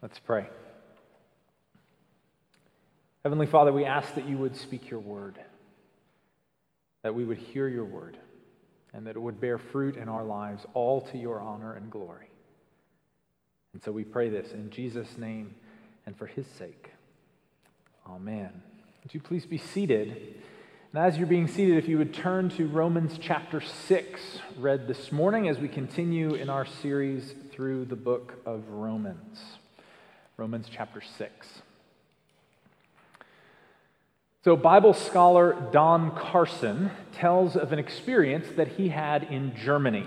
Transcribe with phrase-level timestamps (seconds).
[0.00, 0.46] Let's pray.
[3.24, 5.38] Heavenly Father, we ask that you would speak your word,
[7.02, 8.16] that we would hear your word,
[8.92, 12.30] and that it would bear fruit in our lives, all to your honor and glory.
[13.72, 15.54] And so we pray this in Jesus' name
[16.06, 16.92] and for his sake.
[18.08, 18.62] Amen.
[19.02, 20.36] Would you please be seated?
[20.92, 24.20] And as you're being seated, if you would turn to Romans chapter 6,
[24.56, 29.38] read this morning as we continue in our series through the book of Romans.
[30.38, 31.62] Romans chapter 6.
[34.44, 40.06] So, Bible scholar Don Carson tells of an experience that he had in Germany.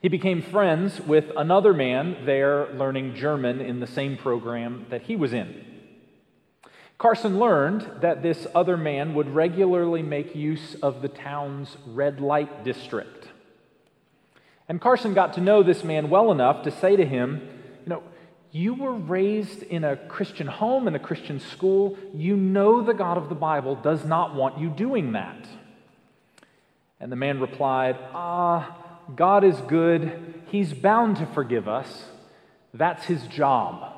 [0.00, 5.14] He became friends with another man there learning German in the same program that he
[5.14, 5.62] was in.
[6.96, 12.64] Carson learned that this other man would regularly make use of the town's red light
[12.64, 13.28] district.
[14.70, 17.59] And Carson got to know this man well enough to say to him,
[18.52, 21.96] You were raised in a Christian home, in a Christian school.
[22.14, 25.46] You know the God of the Bible does not want you doing that.
[26.98, 28.76] And the man replied, Ah,
[29.14, 30.42] God is good.
[30.46, 32.04] He's bound to forgive us.
[32.74, 33.94] That's his job.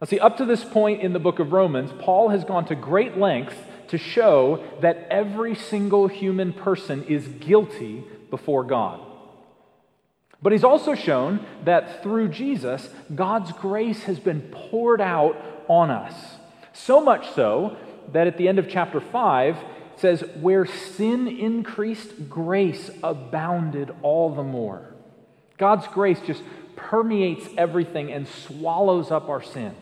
[0.00, 2.74] Now, see, up to this point in the book of Romans, Paul has gone to
[2.74, 3.56] great lengths
[3.88, 9.00] to show that every single human person is guilty before God.
[10.42, 15.36] But he's also shown that through Jesus, God's grace has been poured out
[15.68, 16.14] on us.
[16.72, 17.76] So much so
[18.12, 19.64] that at the end of chapter 5, it
[19.96, 24.94] says, Where sin increased, grace abounded all the more.
[25.58, 26.42] God's grace just
[26.74, 29.74] permeates everything and swallows up our sin.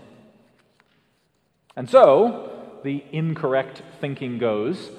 [1.76, 4.90] And so, the incorrect thinking goes,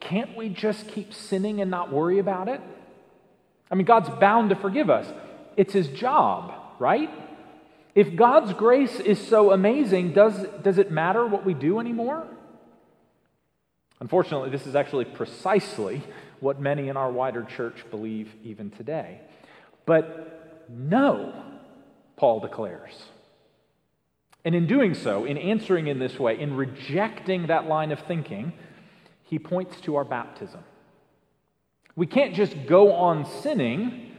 [0.00, 2.60] can't we just keep sinning and not worry about it?
[3.70, 5.06] I mean, God's bound to forgive us.
[5.56, 7.10] It's his job, right?
[7.94, 12.26] If God's grace is so amazing, does, does it matter what we do anymore?
[14.00, 16.02] Unfortunately, this is actually precisely
[16.40, 19.20] what many in our wider church believe even today.
[19.86, 21.32] But no,
[22.16, 22.92] Paul declares.
[24.44, 28.52] And in doing so, in answering in this way, in rejecting that line of thinking,
[29.24, 30.60] he points to our baptism.
[31.96, 34.12] We can't just go on sinning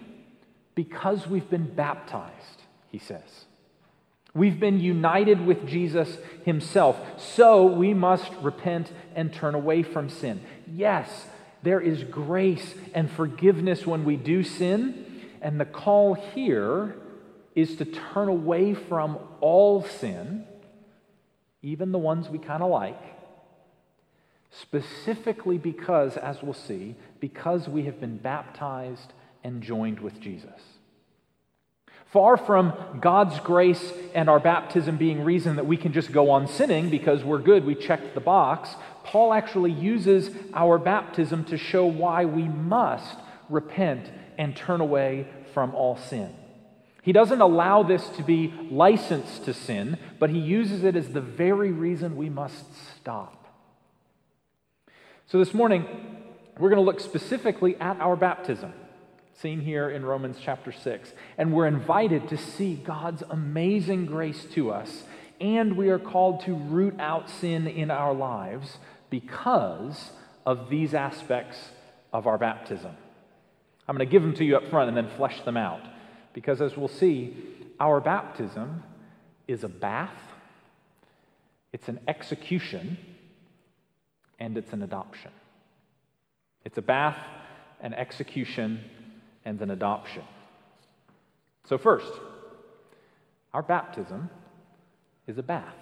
[0.74, 3.46] because we've been baptized, he says.
[4.34, 10.42] We've been united with Jesus himself, so we must repent and turn away from sin.
[10.68, 11.28] Yes,
[11.64, 16.96] there is grace and forgiveness when we do sin, and the call here
[17.56, 20.46] is to turn away from all sin,
[21.64, 23.17] even the ones we kind of like,
[24.62, 29.14] specifically because, as we'll see, because we have been baptized
[29.44, 30.62] and joined with Jesus.
[32.08, 36.48] Far from God's grace and our baptism being reason that we can just go on
[36.48, 38.70] sinning because we're good, we checked the box,
[39.04, 43.18] Paul actually uses our baptism to show why we must
[43.50, 46.34] repent and turn away from all sin.
[47.04, 51.22] He doesn't allow this to be license to sin, but he uses it as the
[51.22, 52.66] very reason we must
[52.98, 53.37] stop.
[55.30, 55.86] So this morning,
[56.58, 58.72] we're going to look specifically at our baptism,
[59.42, 61.12] seen here in Romans chapter 6.
[61.38, 65.04] And we're invited to see God's amazing grace to us,
[65.42, 68.78] and we are called to root out sin in our lives
[69.10, 70.12] because
[70.46, 71.58] of these aspects
[72.14, 72.96] of our baptism.
[73.86, 75.82] I'm going to give them to you up front and then flesh them out.
[76.32, 77.36] Because as we'll see,
[77.82, 78.82] our baptism
[79.46, 80.22] is a bath,
[81.74, 82.98] it's an execution,
[84.40, 85.32] and it's an adoption.
[86.66, 87.18] It's a bath,
[87.82, 88.84] an execution,
[89.46, 90.24] and an adoption.
[91.68, 92.12] So, first,
[93.54, 94.30] our baptism
[95.28, 95.76] is a bath.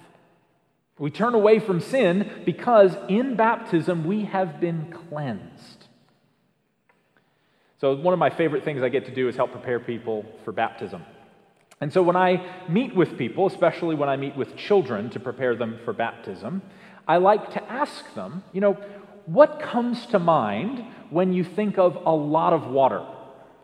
[0.98, 5.88] We turn away from sin because in baptism we have been cleansed.
[7.82, 10.52] So, one of my favorite things I get to do is help prepare people for
[10.52, 11.04] baptism.
[11.82, 15.56] And so, when I meet with people, especially when I meet with children to prepare
[15.56, 16.62] them for baptism,
[17.07, 18.73] I like to ask them, you know,
[19.25, 23.05] what comes to mind when you think of a lot of water?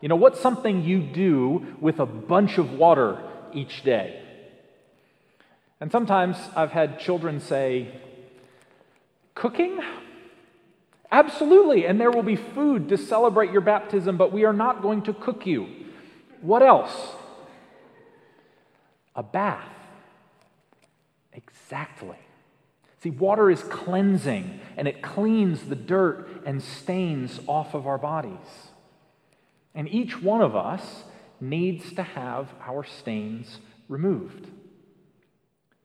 [0.00, 3.22] You know, what's something you do with a bunch of water
[3.52, 4.20] each day?
[5.80, 8.00] And sometimes I've had children say,
[9.34, 9.80] cooking?
[11.10, 15.02] Absolutely, and there will be food to celebrate your baptism, but we are not going
[15.02, 15.68] to cook you.
[16.40, 16.92] What else?
[19.14, 19.68] A bath.
[21.32, 22.16] Exactly.
[23.02, 28.38] See, water is cleansing and it cleans the dirt and stains off of our bodies.
[29.74, 31.04] And each one of us
[31.40, 33.58] needs to have our stains
[33.88, 34.46] removed.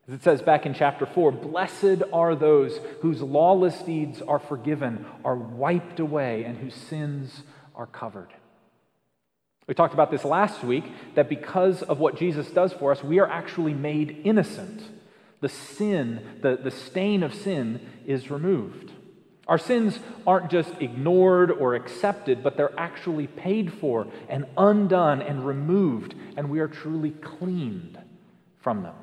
[0.06, 5.04] As it says back in chapter 4, blessed are those whose lawless deeds are forgiven,
[5.24, 7.42] are wiped away, and whose sins
[7.74, 8.32] are covered.
[9.66, 10.84] We talked about this last week
[11.14, 14.82] that because of what Jesus does for us, we are actually made innocent.
[15.40, 18.92] The sin, the, the stain of sin is removed.
[19.46, 25.46] Our sins aren't just ignored or accepted, but they're actually paid for and undone and
[25.46, 27.98] removed, and we are truly cleaned
[28.60, 28.94] from them.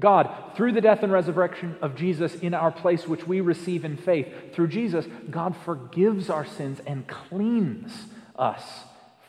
[0.00, 3.96] God, through the death and resurrection of Jesus in our place, which we receive in
[3.96, 7.92] faith, through Jesus, God forgives our sins and cleans
[8.34, 8.64] us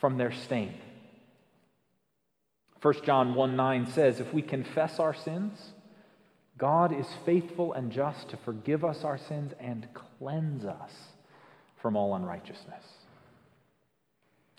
[0.00, 0.74] from their stain.
[2.84, 5.58] 1 John 1 9 says, If we confess our sins,
[6.58, 10.92] God is faithful and just to forgive us our sins and cleanse us
[11.80, 12.84] from all unrighteousness.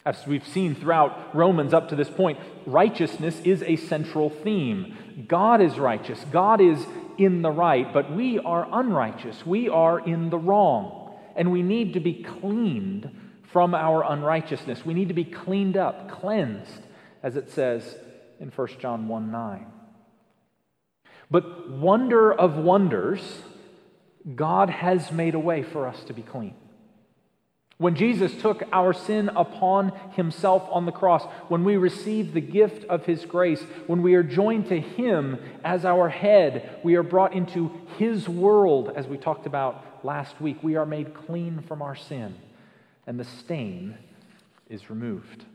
[0.08, 5.26] As we've seen throughout Romans up to this point, righteousness is a central theme.
[5.28, 6.84] God is righteous, God is
[7.20, 9.46] in the right, but we are unrighteous.
[9.46, 11.14] We are in the wrong.
[11.36, 13.08] And we need to be cleaned
[13.54, 14.84] from our unrighteousness.
[14.84, 16.82] We need to be cleaned up, cleansed,
[17.22, 17.96] as it says
[18.40, 19.66] in 1 John 1 9.
[21.32, 23.22] But wonder of wonders,
[24.36, 26.56] God has made a way for us to be clean.
[27.78, 32.86] When Jesus took our sin upon himself on the cross, when we receive the gift
[32.86, 37.34] of his grace, when we are joined to him as our head, we are brought
[37.34, 40.64] into his world, as we talked about last week.
[40.64, 42.36] We are made clean from our sin
[43.08, 43.98] and the stain
[44.70, 45.46] is removed.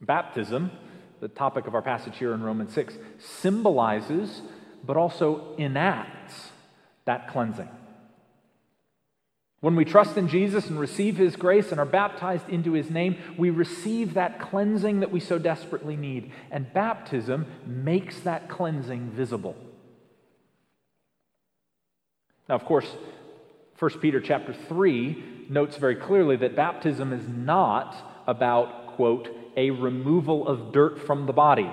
[0.00, 0.70] Baptism,
[1.20, 4.42] the topic of our passage here in Romans 6, symbolizes
[4.84, 6.50] but also enacts
[7.06, 7.68] that cleansing.
[9.60, 13.16] When we trust in Jesus and receive his grace and are baptized into his name,
[13.38, 16.30] we receive that cleansing that we so desperately need.
[16.50, 19.56] And baptism makes that cleansing visible.
[22.48, 22.86] Now, of course,
[23.78, 30.46] 1 Peter chapter 3 notes very clearly that baptism is not about, quote, a removal
[30.46, 31.70] of dirt from the body.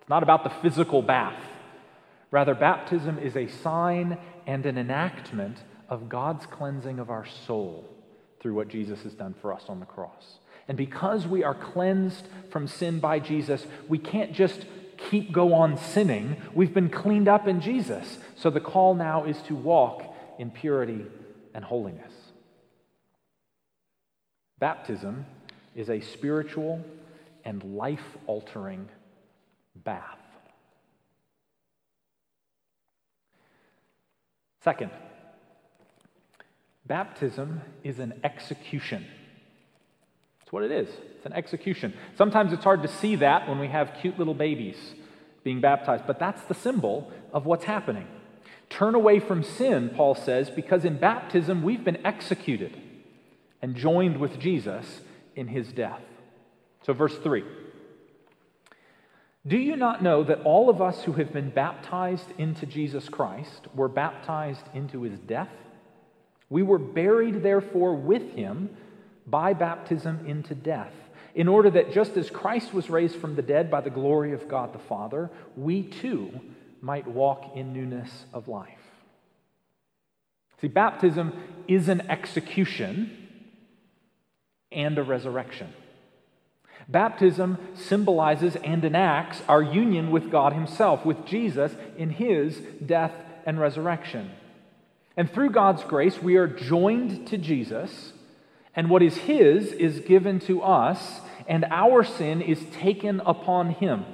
[0.00, 1.42] It's not about the physical bath.
[2.30, 5.58] Rather, baptism is a sign and an enactment
[5.88, 7.88] of God's cleansing of our soul
[8.40, 10.38] through what Jesus has done for us on the cross.
[10.68, 14.66] And because we are cleansed from sin by Jesus, we can't just
[14.96, 16.36] keep go on sinning.
[16.54, 18.18] We've been cleaned up in Jesus.
[18.36, 20.02] So the call now is to walk
[20.38, 21.04] in purity
[21.54, 22.12] and holiness.
[24.58, 25.26] Baptism
[25.76, 26.84] is a spiritual
[27.44, 28.88] and life altering
[29.84, 30.18] bath.
[34.64, 34.90] Second,
[36.86, 39.06] baptism is an execution.
[40.40, 40.88] That's what it is.
[41.16, 41.92] It's an execution.
[42.16, 44.76] Sometimes it's hard to see that when we have cute little babies
[45.44, 48.08] being baptized, but that's the symbol of what's happening.
[48.70, 52.76] Turn away from sin, Paul says, because in baptism we've been executed
[53.62, 55.02] and joined with Jesus
[55.36, 56.02] in his death.
[56.84, 57.44] So, verse 3
[59.46, 63.68] Do you not know that all of us who have been baptized into Jesus Christ
[63.74, 65.52] were baptized into his death?
[66.48, 68.70] We were buried, therefore, with him
[69.26, 70.92] by baptism into death,
[71.34, 74.48] in order that just as Christ was raised from the dead by the glory of
[74.48, 76.40] God the Father, we too
[76.80, 78.70] might walk in newness of life.
[80.60, 81.32] See, baptism
[81.66, 83.25] is an execution
[84.72, 85.72] and a resurrection.
[86.88, 93.12] Baptism symbolizes and enacts our union with God Himself, with Jesus in His death
[93.44, 94.30] and resurrection.
[95.16, 98.12] And through God's grace, we are joined to Jesus,
[98.74, 104.04] and what is His is given to us, and our sin is taken upon Him.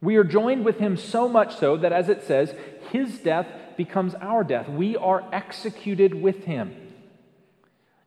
[0.00, 2.54] We are joined with him so much so that, as it says,
[2.92, 4.68] his death becomes our death.
[4.68, 6.87] We are executed with him.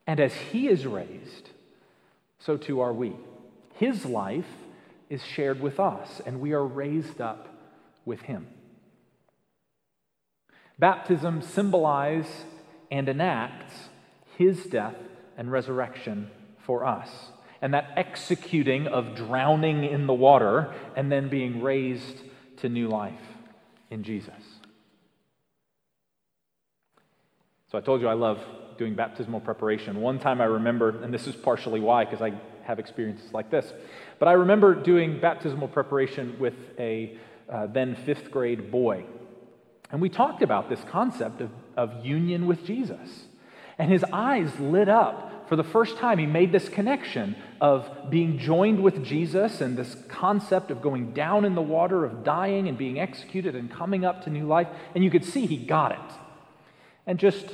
[0.08, 1.50] And as he is raised,
[2.40, 3.16] so too are we.
[3.76, 4.46] His life
[5.10, 7.48] is shared with us, and we are raised up
[8.06, 8.48] with him.
[10.80, 12.46] Baptism symbolizes
[12.90, 13.90] and enacts
[14.38, 14.96] his death
[15.38, 16.30] and resurrection
[16.66, 17.10] for us
[17.62, 22.22] and that executing of drowning in the water and then being raised
[22.58, 23.14] to new life
[23.90, 24.51] in Jesus.
[27.72, 28.40] So I told you I love
[28.78, 30.02] doing baptismal preparation.
[30.02, 33.72] One time I remember, and this is partially why, because I have experiences like this,
[34.20, 37.18] but I remember doing baptismal preparation with a
[37.50, 39.06] uh, then fifth grade boy.
[39.90, 43.26] And we talked about this concept of, of union with Jesus.
[43.78, 48.38] And his eyes lit up for the first time, he made this connection of being
[48.38, 52.78] joined with Jesus and this concept of going down in the water, of dying and
[52.78, 54.70] being executed and coming up to new life.
[54.96, 56.31] And you could see he got it.
[57.06, 57.46] And just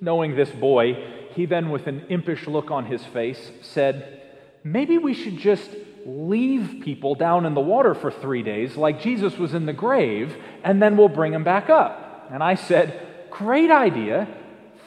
[0.00, 4.22] knowing this boy, he then, with an impish look on his face, said,
[4.64, 5.70] Maybe we should just
[6.04, 10.36] leave people down in the water for three days, like Jesus was in the grave,
[10.64, 12.28] and then we'll bring them back up.
[12.32, 14.26] And I said, Great idea.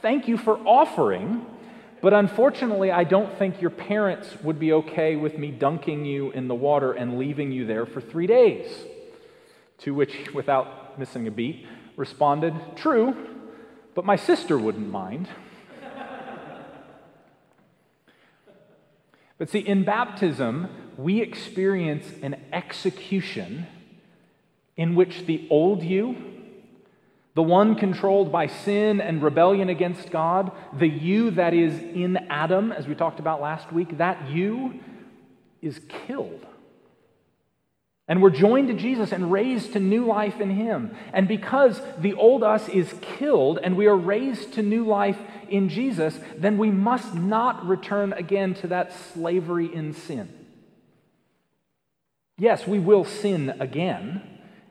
[0.02, 1.46] Thank you for offering.
[2.02, 6.48] But unfortunately, I don't think your parents would be okay with me dunking you in
[6.48, 8.72] the water and leaving you there for three days.
[9.80, 11.66] To which, without missing a beat,
[11.96, 13.16] responded, True,
[13.94, 15.28] but my sister wouldn't mind.
[19.38, 23.68] but see, in baptism, we experience an execution
[24.78, 26.16] in which the old you,
[27.34, 32.72] the one controlled by sin and rebellion against God, the you that is in Adam,
[32.72, 34.80] as we talked about last week, that you
[35.62, 36.46] is killed.
[38.12, 40.94] And we're joined to Jesus and raised to new life in Him.
[41.14, 45.70] And because the old us is killed and we are raised to new life in
[45.70, 50.28] Jesus, then we must not return again to that slavery in sin.
[52.38, 54.22] Yes, we will sin again,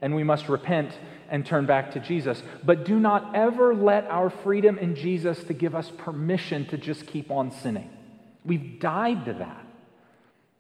[0.03, 0.93] and we must repent
[1.31, 2.43] and turn back to Jesus.
[2.63, 7.07] But do not ever let our freedom in Jesus to give us permission to just
[7.07, 7.89] keep on sinning.
[8.45, 9.67] We've died to that,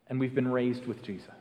[0.08, 1.39] and we've been raised with Jesus.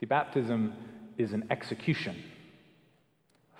[0.00, 0.72] See, baptism
[1.18, 2.16] is an execution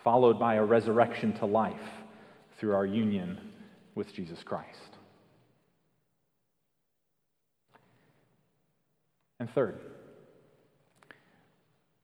[0.02, 1.74] followed by a resurrection to life
[2.58, 3.38] through our union
[3.94, 4.96] with Jesus Christ.
[9.38, 9.78] And third,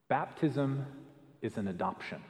[0.07, 0.85] baptism
[1.41, 2.21] is an adoption.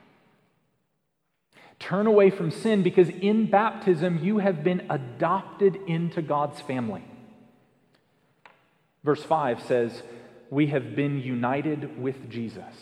[1.80, 7.04] Turn away from sin because in baptism you have been adopted into God's family.
[9.04, 10.04] Verse 5 says,
[10.50, 12.74] We have been united with Jesus.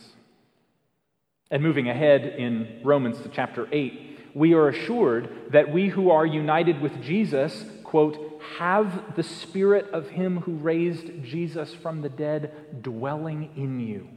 [1.51, 6.81] And moving ahead in Romans chapter 8, we are assured that we who are united
[6.81, 13.49] with Jesus, quote, have the spirit of him who raised Jesus from the dead dwelling
[13.55, 14.07] in you.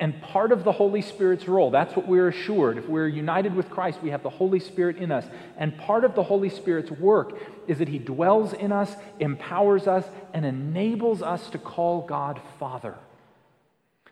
[0.00, 2.78] And part of the Holy Spirit's role, that's what we're assured.
[2.78, 5.24] If we're united with Christ, we have the Holy Spirit in us.
[5.56, 10.04] And part of the Holy Spirit's work is that He dwells in us, empowers us,
[10.32, 12.96] and enables us to call God Father.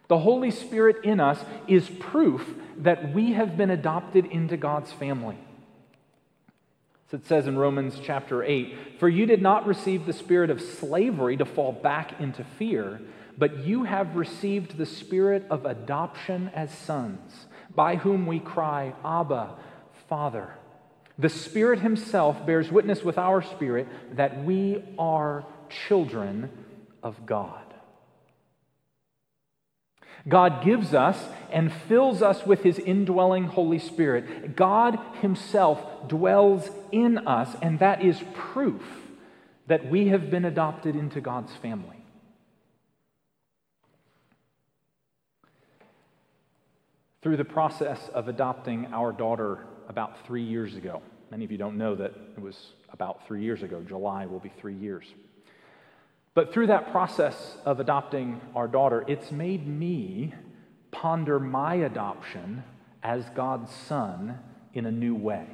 [0.06, 2.46] The Holy Spirit in us is proof
[2.78, 5.38] that we have been adopted into God's family.
[7.10, 10.60] So it says in Romans chapter 8 For you did not receive the spirit of
[10.60, 13.00] slavery to fall back into fear
[13.38, 19.54] but you have received the spirit of adoption as sons, by whom we cry, Abba,
[20.08, 20.54] Father.
[21.18, 23.86] The Spirit Himself bears witness with our spirit
[24.16, 26.50] that we are children
[27.02, 27.62] of God.
[30.28, 31.18] God gives us
[31.50, 34.56] and fills us with His indwelling Holy Spirit.
[34.56, 38.82] God Himself dwells in us, and that is proof
[39.66, 42.01] that we have been adopted into God's family.
[47.22, 51.00] Through the process of adopting our daughter about three years ago.
[51.30, 52.56] Many of you don't know that it was
[52.92, 53.82] about three years ago.
[53.86, 55.04] July will be three years.
[56.34, 60.34] But through that process of adopting our daughter, it's made me
[60.90, 62.64] ponder my adoption
[63.02, 64.38] as God's son
[64.74, 65.46] in a new way.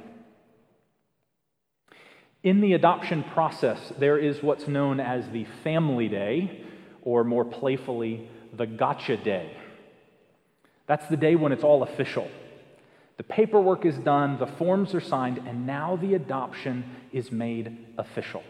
[2.43, 6.63] In the adoption process, there is what's known as the family day,
[7.01, 9.55] or more playfully, the gotcha day.
[10.89, 12.27] That's the day when it's all official.
[13.17, 18.41] The paperwork is done, the forms are signed, and now the adoption is made official.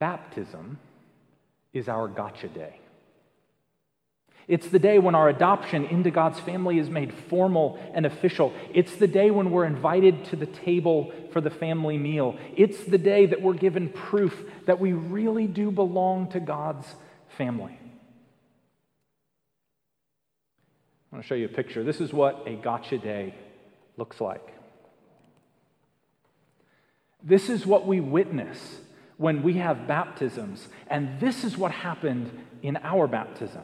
[0.00, 0.78] Baptism
[1.74, 2.80] is our gotcha day.
[4.48, 8.54] It's the day when our adoption into God's family is made formal and official.
[8.72, 12.38] It's the day when we're invited to the table for the family meal.
[12.56, 14.34] It's the day that we're given proof
[14.64, 16.86] that we really do belong to God's
[17.36, 17.78] family.
[21.14, 21.84] I want to show you a picture.
[21.84, 23.36] This is what a gotcha day
[23.96, 24.52] looks like.
[27.22, 28.80] This is what we witness
[29.16, 33.62] when we have baptisms, and this is what happened in our baptism.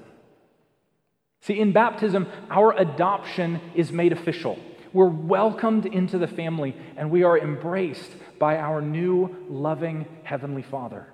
[1.40, 4.56] See, in baptism, our adoption is made official.
[4.92, 11.08] We're welcomed into the family, and we are embraced by our new, loving Heavenly Father.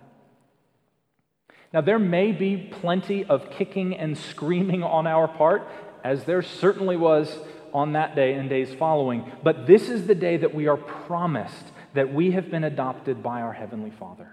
[1.72, 5.66] Now, there may be plenty of kicking and screaming on our part
[6.06, 7.36] as there certainly was
[7.74, 9.28] on that day and days following.
[9.42, 13.42] But this is the day that we are promised that we have been adopted by
[13.42, 14.30] our Heavenly Father.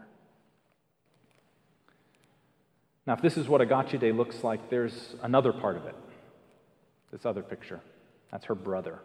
[3.07, 5.95] Now, if this is what a gotcha day looks like, there's another part of it.
[7.11, 7.81] This other picture.
[8.31, 8.99] That's her brother.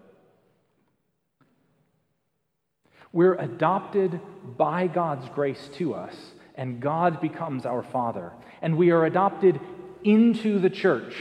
[3.15, 4.21] We're adopted
[4.59, 6.15] by God's grace to us,
[6.55, 8.33] and God becomes our Father.
[8.61, 9.59] And we are adopted
[10.05, 11.15] into the church,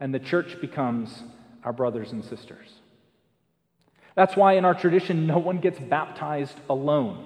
[0.00, 1.22] and the church becomes
[1.64, 2.68] our brothers and sisters.
[4.14, 7.24] That's why in our tradition, no one gets baptized alone.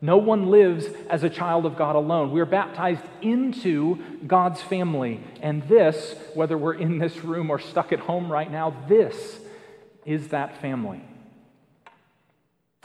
[0.00, 2.30] No one lives as a child of God alone.
[2.30, 5.20] We're baptized into God's family.
[5.40, 9.40] And this, whether we're in this room or stuck at home right now, this
[10.04, 11.02] is that family.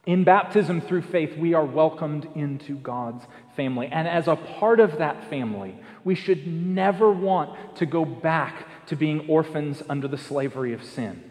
[0.06, 3.24] In baptism through faith, we are welcomed into God's
[3.56, 3.88] family.
[3.92, 8.96] And as a part of that family, we should never want to go back to
[8.96, 11.24] being orphans under the slavery of sin.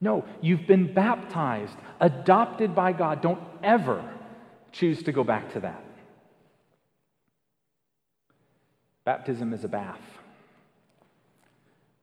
[0.00, 3.22] No, you've been baptized, adopted by God.
[3.22, 4.04] Don't ever
[4.72, 5.82] choose to go back to that.
[9.04, 10.00] Baptism is a bath,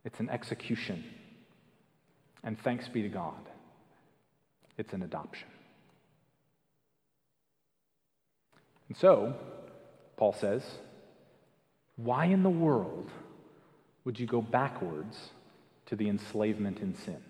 [0.05, 1.03] it's an execution.
[2.45, 3.39] And thanks be to God,
[4.77, 5.47] it's an adoption.
[8.89, 9.35] And so,
[10.17, 10.63] Paul says,
[11.95, 13.09] why in the world
[14.05, 15.29] would you go backwards
[15.85, 17.21] to the enslavement in sin?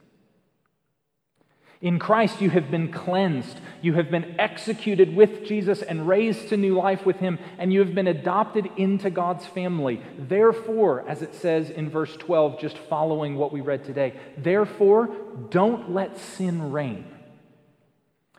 [1.84, 3.60] In Christ, you have been cleansed.
[3.82, 7.82] You have been executed with Jesus and raised to new life with him, and you
[7.82, 10.02] have been adopted into God's family.
[10.18, 15.10] Therefore, as it says in verse 12, just following what we read today, therefore,
[15.50, 17.13] don't let sin reign.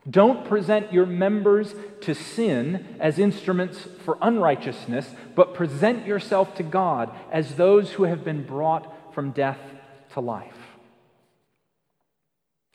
[0.09, 7.11] Don't present your members to sin as instruments for unrighteousness, but present yourself to God
[7.33, 9.59] as those who have been brought from death
[10.13, 10.53] to life.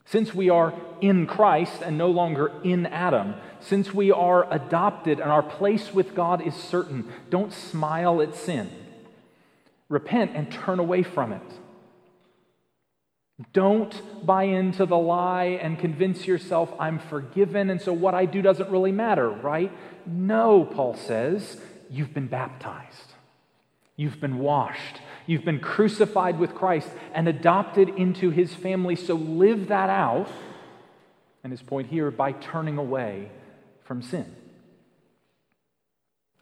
[0.05, 5.29] Since we are in Christ and no longer in Adam, since we are adopted and
[5.31, 8.71] our place with God is certain, don't smile at sin.
[9.87, 11.58] Repent and turn away from it.
[13.53, 18.41] Don't buy into the lie and convince yourself I'm forgiven and so what I do
[18.41, 19.71] doesn't really matter, right?
[20.05, 23.13] No, Paul says, you've been baptized.
[23.95, 25.01] You've been washed.
[25.25, 28.95] You've been crucified with Christ and adopted into his family.
[28.95, 30.29] So live that out.
[31.43, 33.29] And his point here by turning away
[33.83, 34.35] from sin.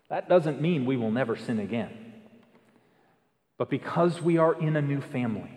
[0.10, 2.14] That doesn't mean we will never sin again.
[3.58, 5.52] But because we are in a new family,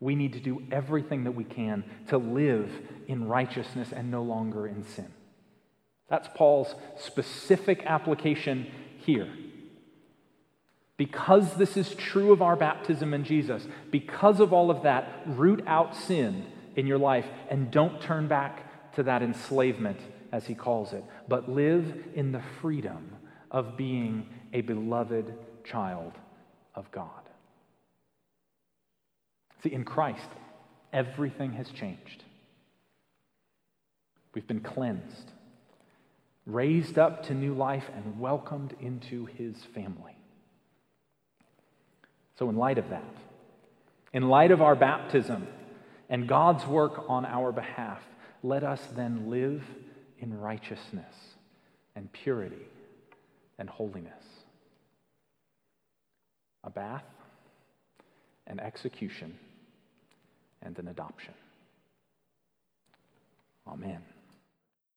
[0.00, 2.70] we need to do everything that we can to live
[3.08, 5.08] in righteousness and no longer in sin.
[6.08, 8.66] That's Paul's specific application
[8.98, 9.28] here.
[10.96, 15.62] Because this is true of our baptism in Jesus, because of all of that, root
[15.66, 19.98] out sin in your life and don't turn back to that enslavement,
[20.32, 23.10] as he calls it, but live in the freedom
[23.50, 26.12] of being a beloved child
[26.74, 27.25] of God.
[29.66, 30.28] See, in Christ,
[30.92, 32.22] everything has changed.
[34.32, 35.32] We've been cleansed,
[36.46, 40.16] raised up to new life, and welcomed into his family.
[42.38, 43.12] So, in light of that,
[44.12, 45.48] in light of our baptism
[46.08, 48.02] and God's work on our behalf,
[48.44, 49.64] let us then live
[50.20, 51.14] in righteousness
[51.96, 52.68] and purity
[53.58, 54.22] and holiness.
[56.62, 57.02] A bath,
[58.46, 59.36] an execution,
[60.66, 61.34] and an adoption.
[63.68, 64.02] Amen.